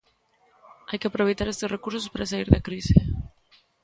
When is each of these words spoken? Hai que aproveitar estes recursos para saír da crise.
Hai 0.89 0.97
que 1.01 1.09
aproveitar 1.09 1.47
estes 1.49 1.71
recursos 1.75 2.09
para 2.13 2.29
saír 2.31 2.47
da 2.51 2.65
crise. 2.67 2.95